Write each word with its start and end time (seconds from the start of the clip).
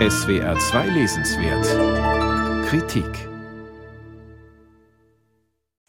SWR 0.00 0.58
2 0.58 0.88
Lesenswert 0.88 2.66
Kritik 2.66 3.06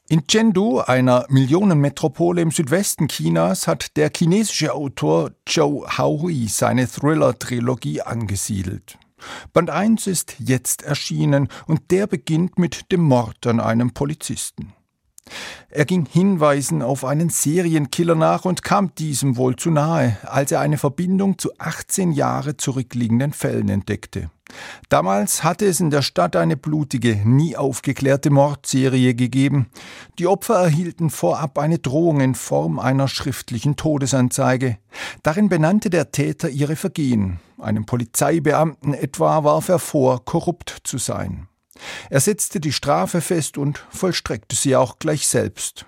in 0.07 0.27
Chengdu, 0.27 0.79
einer 0.79 1.25
Millionenmetropole 1.29 2.39
im 2.39 2.51
Südwesten 2.51 3.07
Chinas, 3.07 3.65
hat 3.65 3.97
der 3.97 4.11
chinesische 4.15 4.75
Autor 4.75 5.31
Zhou 5.47 5.87
Haohui 5.87 6.47
seine 6.47 6.87
Thriller-Trilogie 6.87 8.01
angesiedelt. 8.01 8.99
Band 9.53 9.71
1 9.71 10.05
ist 10.05 10.35
jetzt 10.37 10.83
erschienen 10.83 11.47
und 11.65 11.89
der 11.89 12.05
beginnt 12.05 12.59
mit 12.59 12.91
dem 12.91 13.01
Mord 13.01 13.47
an 13.47 13.59
einem 13.59 13.91
Polizisten. 13.91 14.73
Er 15.75 15.83
ging 15.83 16.05
Hinweisen 16.05 16.81
auf 16.81 17.03
einen 17.03 17.29
Serienkiller 17.29 18.15
nach 18.15 18.45
und 18.45 18.63
kam 18.63 18.95
diesem 18.95 19.35
wohl 19.35 19.57
zu 19.57 19.71
nahe, 19.71 20.17
als 20.23 20.53
er 20.53 20.61
eine 20.61 20.77
Verbindung 20.77 21.37
zu 21.37 21.51
18 21.57 22.13
Jahre 22.13 22.55
zurückliegenden 22.55 23.33
Fällen 23.33 23.67
entdeckte. 23.67 24.29
Damals 24.89 25.43
hatte 25.43 25.65
es 25.65 25.79
in 25.79 25.89
der 25.89 26.01
Stadt 26.01 26.35
eine 26.35 26.55
blutige, 26.55 27.21
nie 27.25 27.57
aufgeklärte 27.57 28.29
Mordserie 28.29 29.15
gegeben. 29.15 29.67
Die 30.17 30.27
Opfer 30.27 30.55
erhielten 30.55 31.09
vorab 31.09 31.57
eine 31.57 31.79
Drohung 31.79 32.21
in 32.21 32.35
Form 32.35 32.79
einer 32.79 33.07
schriftlichen 33.07 33.75
Todesanzeige. 33.75 34.77
Darin 35.23 35.49
benannte 35.49 35.89
der 35.89 36.11
Täter 36.11 36.47
ihre 36.47 36.75
Vergehen. 36.75 37.39
Einem 37.59 37.85
Polizeibeamten 37.85 38.93
etwa 38.93 39.43
warf 39.43 39.67
er 39.67 39.79
vor, 39.79 40.23
korrupt 40.23 40.77
zu 40.83 40.99
sein. 40.99 41.47
Er 42.09 42.19
setzte 42.19 42.59
die 42.59 42.71
Strafe 42.71 43.21
fest 43.21 43.57
und 43.57 43.85
vollstreckte 43.89 44.55
sie 44.55 44.75
auch 44.75 44.99
gleich 44.99 45.27
selbst. 45.27 45.85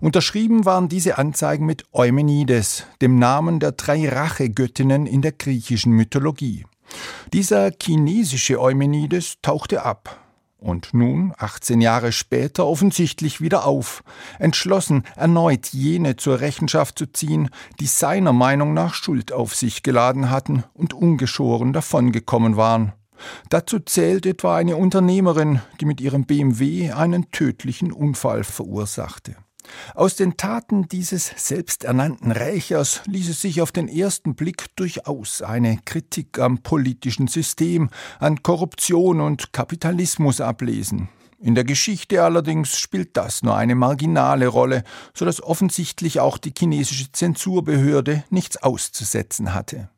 Unterschrieben 0.00 0.64
waren 0.64 0.88
diese 0.88 1.18
Anzeigen 1.18 1.64
mit 1.64 1.84
Eumenides, 1.92 2.84
dem 3.00 3.18
Namen 3.18 3.58
der 3.58 3.72
drei 3.72 4.08
Rachegöttinnen 4.08 5.06
in 5.06 5.22
der 5.22 5.32
griechischen 5.32 5.92
Mythologie. 5.92 6.66
Dieser 7.32 7.70
chinesische 7.80 8.60
Eumenides 8.60 9.36
tauchte 9.40 9.82
ab 9.82 10.22
und 10.62 10.94
nun, 10.94 11.34
18 11.38 11.80
Jahre 11.80 12.12
später, 12.12 12.66
offensichtlich 12.66 13.40
wieder 13.40 13.66
auf, 13.66 14.04
entschlossen, 14.38 15.04
erneut 15.16 15.68
jene 15.68 16.16
zur 16.16 16.40
Rechenschaft 16.40 16.98
zu 16.98 17.06
ziehen, 17.06 17.50
die 17.80 17.86
seiner 17.86 18.32
Meinung 18.32 18.72
nach 18.72 18.94
Schuld 18.94 19.32
auf 19.32 19.54
sich 19.54 19.82
geladen 19.82 20.30
hatten 20.30 20.64
und 20.74 20.94
ungeschoren 20.94 21.72
davongekommen 21.72 22.56
waren. 22.56 22.92
Dazu 23.48 23.78
zählt 23.78 24.26
etwa 24.26 24.56
eine 24.56 24.76
Unternehmerin, 24.76 25.60
die 25.80 25.84
mit 25.84 26.00
ihrem 26.00 26.24
BMW 26.24 26.92
einen 26.92 27.30
tödlichen 27.30 27.92
Unfall 27.92 28.44
verursachte. 28.44 29.36
Aus 29.94 30.16
den 30.16 30.36
Taten 30.36 30.88
dieses 30.88 31.32
selbsternannten 31.36 32.32
Rächers 32.32 33.02
ließ 33.06 33.30
es 33.30 33.40
sich 33.40 33.62
auf 33.62 33.72
den 33.72 33.88
ersten 33.88 34.34
Blick 34.34 34.74
durchaus 34.76 35.42
eine 35.42 35.78
Kritik 35.84 36.38
am 36.38 36.58
politischen 36.58 37.28
System, 37.28 37.90
an 38.18 38.42
Korruption 38.42 39.20
und 39.20 39.52
Kapitalismus 39.52 40.40
ablesen. 40.40 41.08
In 41.38 41.56
der 41.56 41.64
Geschichte 41.64 42.22
allerdings 42.22 42.78
spielt 42.78 43.16
das 43.16 43.42
nur 43.42 43.56
eine 43.56 43.74
marginale 43.74 44.46
Rolle, 44.46 44.84
so 45.12 45.24
dass 45.24 45.42
offensichtlich 45.42 46.20
auch 46.20 46.38
die 46.38 46.52
chinesische 46.56 47.10
Zensurbehörde 47.10 48.22
nichts 48.30 48.58
auszusetzen 48.58 49.52
hatte. 49.52 49.90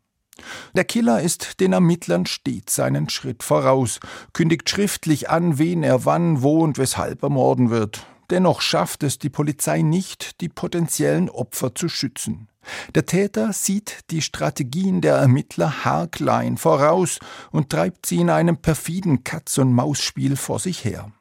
Der 0.74 0.84
Killer 0.84 1.20
ist 1.20 1.60
den 1.60 1.72
Ermittlern 1.72 2.26
stets 2.26 2.80
einen 2.80 3.08
Schritt 3.08 3.42
voraus, 3.42 4.00
kündigt 4.32 4.68
schriftlich 4.68 5.30
an, 5.30 5.58
wen 5.58 5.82
er 5.82 6.04
wann, 6.04 6.42
wo 6.42 6.60
und 6.60 6.78
weshalb 6.78 7.22
ermorden 7.22 7.70
wird. 7.70 8.06
Dennoch 8.30 8.60
schafft 8.60 9.02
es 9.02 9.18
die 9.18 9.30
Polizei 9.30 9.82
nicht, 9.82 10.40
die 10.40 10.48
potenziellen 10.48 11.28
Opfer 11.28 11.74
zu 11.74 11.88
schützen. 11.88 12.48
Der 12.94 13.04
Täter 13.04 13.52
sieht 13.52 14.00
die 14.10 14.22
Strategien 14.22 15.02
der 15.02 15.16
Ermittler 15.16 15.84
haarklein 15.84 16.56
voraus 16.56 17.18
und 17.50 17.68
treibt 17.70 18.06
sie 18.06 18.16
in 18.16 18.30
einem 18.30 18.56
perfiden 18.56 19.22
Katz-und-Maus-Spiel 19.22 20.36
vor 20.36 20.58
sich 20.58 20.84
her. 20.84 21.12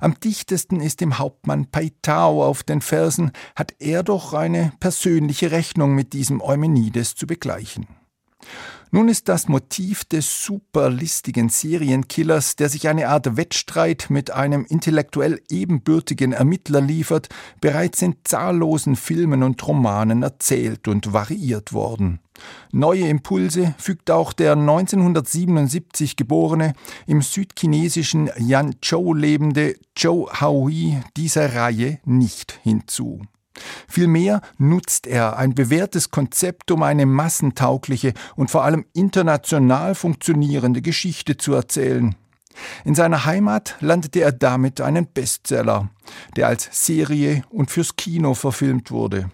Am 0.00 0.20
dichtesten 0.20 0.80
ist 0.80 1.00
dem 1.00 1.18
Hauptmann 1.18 1.70
Peitao 1.70 2.44
auf 2.44 2.62
den 2.62 2.82
Fersen, 2.82 3.32
hat 3.56 3.74
er 3.78 4.02
doch 4.02 4.32
eine 4.32 4.72
persönliche 4.78 5.50
Rechnung 5.50 5.94
mit 5.94 6.12
diesem 6.12 6.40
Eumenides 6.40 7.14
zu 7.14 7.26
begleichen. 7.26 7.86
Nun 8.92 9.08
ist 9.08 9.28
das 9.28 9.48
Motiv 9.48 10.04
des 10.04 10.44
superlistigen 10.44 11.48
Serienkillers, 11.48 12.56
der 12.56 12.68
sich 12.68 12.88
eine 12.88 13.08
Art 13.08 13.36
Wettstreit 13.36 14.06
mit 14.10 14.30
einem 14.30 14.64
intellektuell 14.64 15.42
ebenbürtigen 15.50 16.32
Ermittler 16.32 16.80
liefert, 16.80 17.28
bereits 17.60 18.00
in 18.00 18.16
zahllosen 18.24 18.96
Filmen 18.96 19.42
und 19.42 19.66
Romanen 19.66 20.22
erzählt 20.22 20.88
und 20.88 21.12
variiert 21.12 21.72
worden. 21.72 22.20
Neue 22.72 23.08
Impulse 23.08 23.74
fügt 23.78 24.10
auch 24.10 24.32
der 24.32 24.52
1977 24.52 26.16
geborene, 26.16 26.74
im 27.06 27.22
südchinesischen 27.22 28.30
Yanzhou 28.38 29.14
lebende 29.14 29.76
Zhou 29.94 30.28
Haohui 30.30 31.00
dieser 31.16 31.54
Reihe 31.54 31.98
nicht 32.04 32.60
hinzu. 32.62 33.22
Vielmehr 33.88 34.40
nutzt 34.58 35.06
er 35.06 35.36
ein 35.36 35.54
bewährtes 35.54 36.10
Konzept, 36.10 36.70
um 36.70 36.82
eine 36.82 37.06
massentaugliche 37.06 38.12
und 38.34 38.50
vor 38.50 38.64
allem 38.64 38.84
international 38.92 39.94
funktionierende 39.94 40.82
Geschichte 40.82 41.36
zu 41.36 41.54
erzählen. 41.54 42.14
In 42.84 42.94
seiner 42.94 43.24
Heimat 43.26 43.76
landete 43.80 44.20
er 44.20 44.32
damit 44.32 44.80
einen 44.80 45.06
Bestseller, 45.06 45.90
der 46.36 46.48
als 46.48 46.68
Serie 46.72 47.42
und 47.50 47.70
fürs 47.70 47.96
Kino 47.96 48.34
verfilmt 48.34 48.90
wurde. 48.90 49.30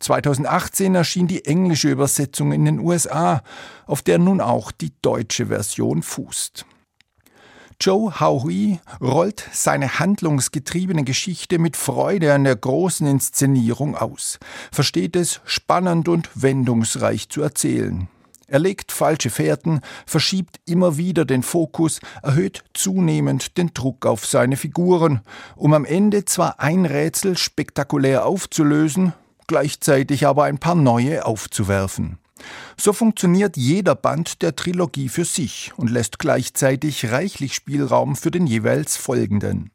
2018 0.00 0.94
erschien 0.94 1.26
die 1.26 1.46
englische 1.46 1.90
Übersetzung 1.90 2.52
in 2.52 2.66
den 2.66 2.80
USA, 2.80 3.42
auf 3.86 4.02
der 4.02 4.18
nun 4.18 4.40
auch 4.40 4.70
die 4.70 4.92
deutsche 5.00 5.46
Version 5.46 6.02
fußt. 6.02 6.66
Joe 7.80 8.20
Haui 8.20 8.80
rollt 9.00 9.48
seine 9.52 9.98
handlungsgetriebene 9.98 11.04
Geschichte 11.04 11.58
mit 11.58 11.76
Freude 11.76 12.32
an 12.32 12.44
der 12.44 12.56
großen 12.56 13.06
Inszenierung 13.06 13.96
aus, 13.96 14.38
versteht 14.72 15.14
es 15.14 15.40
spannend 15.44 16.08
und 16.08 16.30
wendungsreich 16.34 17.28
zu 17.28 17.42
erzählen. 17.42 18.08
Er 18.48 18.60
legt 18.60 18.92
falsche 18.92 19.28
Fährten, 19.28 19.80
verschiebt 20.06 20.60
immer 20.66 20.96
wieder 20.96 21.24
den 21.24 21.42
Fokus, 21.42 22.00
erhöht 22.22 22.64
zunehmend 22.74 23.58
den 23.58 23.74
Druck 23.74 24.06
auf 24.06 24.24
seine 24.24 24.56
Figuren, 24.56 25.20
um 25.56 25.74
am 25.74 25.84
Ende 25.84 26.24
zwar 26.24 26.60
ein 26.60 26.86
Rätsel 26.86 27.36
spektakulär 27.36 28.24
aufzulösen, 28.24 29.14
gleichzeitig 29.48 30.26
aber 30.26 30.44
ein 30.44 30.58
paar 30.58 30.76
neue 30.76 31.26
aufzuwerfen. 31.26 32.18
So 32.76 32.92
funktioniert 32.92 33.56
jeder 33.56 33.94
Band 33.94 34.42
der 34.42 34.56
Trilogie 34.56 35.08
für 35.08 35.24
sich 35.24 35.72
und 35.76 35.90
lässt 35.90 36.18
gleichzeitig 36.18 37.10
reichlich 37.10 37.54
Spielraum 37.54 38.16
für 38.16 38.30
den 38.30 38.46
jeweils 38.46 38.96
folgenden. 38.96 39.70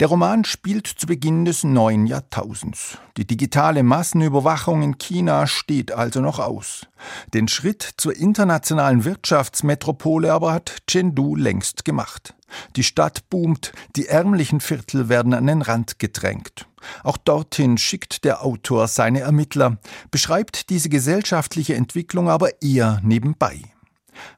Der 0.00 0.08
Roman 0.08 0.44
spielt 0.44 0.86
zu 0.86 1.06
Beginn 1.06 1.44
des 1.44 1.64
neuen 1.64 2.06
Jahrtausends. 2.06 2.96
Die 3.18 3.26
digitale 3.26 3.82
Massenüberwachung 3.82 4.82
in 4.82 4.96
China 4.96 5.46
steht 5.46 5.92
also 5.92 6.20
noch 6.20 6.38
aus. 6.38 6.86
Den 7.34 7.46
Schritt 7.46 7.88
zur 7.98 8.16
internationalen 8.16 9.04
Wirtschaftsmetropole 9.04 10.32
aber 10.32 10.52
hat 10.52 10.78
Chengdu 10.88 11.36
längst 11.36 11.84
gemacht. 11.84 12.34
Die 12.76 12.84
Stadt 12.84 13.28
boomt, 13.28 13.72
die 13.94 14.06
ärmlichen 14.06 14.60
Viertel 14.60 15.08
werden 15.08 15.34
an 15.34 15.46
den 15.46 15.62
Rand 15.62 15.98
gedrängt. 15.98 16.66
Auch 17.02 17.16
dorthin 17.16 17.78
schickt 17.78 18.24
der 18.24 18.44
Autor 18.44 18.88
seine 18.88 19.20
Ermittler, 19.20 19.78
beschreibt 20.10 20.70
diese 20.70 20.88
gesellschaftliche 20.88 21.74
Entwicklung 21.74 22.28
aber 22.28 22.62
eher 22.62 23.00
nebenbei. 23.02 23.62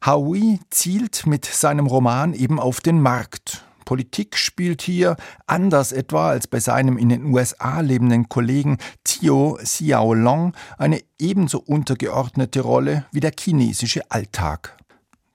Howie 0.05 0.61
zielt 0.71 1.27
mit 1.27 1.45
seinem 1.45 1.87
Roman 1.87 2.35
eben 2.35 2.61
auf 2.61 2.81
den 2.81 3.01
Markt. 3.01 3.65
Politik 3.85 4.37
spielt 4.37 4.83
hier, 4.83 5.17
anders 5.47 5.93
etwa 5.93 6.31
als 6.31 6.47
bei 6.47 6.59
seinem 6.59 6.97
in 6.97 7.11
den 7.11 7.27
USA 7.27 7.81
lebenden 7.81 8.29
Kollegen 8.29 8.79
Tio 9.05 9.59
Xiaolong, 9.63 10.55
eine 10.79 11.01
ebenso 11.19 11.59
untergeordnete 11.59 12.61
Rolle 12.61 13.07
wie 13.13 13.21
der 13.21 13.33
chinesische 13.39 14.11
Alltag. 14.11 14.77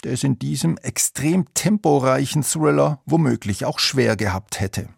Der 0.03 0.13
es 0.13 0.23
in 0.23 0.39
diesem 0.39 0.77
extrem 0.77 1.53
temporeichen 1.53 2.43
Thriller 2.43 3.01
womöglich 3.05 3.65
auch 3.65 3.79
schwer 3.79 4.15
gehabt 4.15 4.59
hätte. 4.59 4.89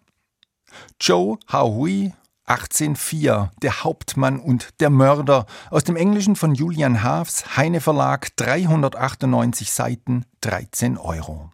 Zhou 0.98 1.38
Haohui 1.50 2.12
1804, 2.46 3.52
der 3.62 3.84
Hauptmann 3.84 4.40
und 4.40 4.80
der 4.80 4.90
Mörder, 4.90 5.46
aus 5.70 5.84
dem 5.84 5.96
Englischen 5.96 6.36
von 6.36 6.54
Julian 6.54 7.02
Haafs, 7.02 7.56
Heine 7.56 7.80
Verlag, 7.80 8.34
398 8.36 9.70
Seiten, 9.70 10.24
13 10.40 10.98
Euro. 10.98 11.51